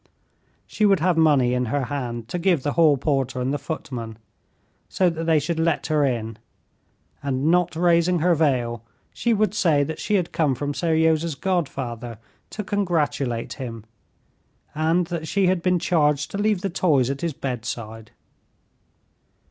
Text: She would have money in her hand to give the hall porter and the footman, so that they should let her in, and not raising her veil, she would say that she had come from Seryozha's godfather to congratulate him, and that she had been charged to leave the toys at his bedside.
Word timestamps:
She 0.65 0.83
would 0.83 0.99
have 0.99 1.15
money 1.15 1.53
in 1.53 1.65
her 1.65 1.83
hand 1.83 2.27
to 2.29 2.39
give 2.39 2.63
the 2.63 2.71
hall 2.73 2.97
porter 2.97 3.39
and 3.39 3.53
the 3.53 3.59
footman, 3.59 4.17
so 4.89 5.11
that 5.11 5.25
they 5.25 5.37
should 5.37 5.59
let 5.59 5.85
her 5.85 6.03
in, 6.03 6.39
and 7.21 7.51
not 7.51 7.75
raising 7.75 8.17
her 8.17 8.33
veil, 8.33 8.83
she 9.13 9.31
would 9.31 9.53
say 9.53 9.83
that 9.83 9.99
she 9.99 10.15
had 10.15 10.31
come 10.31 10.55
from 10.55 10.73
Seryozha's 10.73 11.35
godfather 11.35 12.17
to 12.49 12.63
congratulate 12.63 13.53
him, 13.61 13.85
and 14.73 15.05
that 15.05 15.27
she 15.27 15.45
had 15.45 15.61
been 15.61 15.77
charged 15.77 16.31
to 16.31 16.39
leave 16.39 16.61
the 16.61 16.71
toys 16.71 17.11
at 17.11 17.21
his 17.21 17.33
bedside. 17.33 18.09